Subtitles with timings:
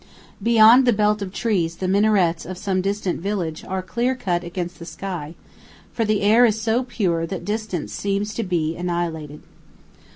[0.41, 4.79] Beyond the belt of trees the minarets of some distant village are clear cut against
[4.79, 5.35] the sky,
[5.93, 9.43] for the air is so pure that distance seems to be annihilated.